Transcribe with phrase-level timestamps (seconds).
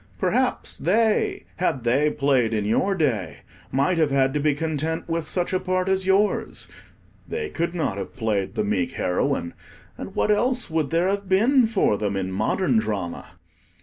[0.17, 5.29] Perhaps they, had they played in your day, might have had to be content with
[5.29, 6.67] such a part as yours.
[7.27, 9.53] They could not have played the meek heroine,
[9.99, 13.27] and what else would there have been for them in modern drama?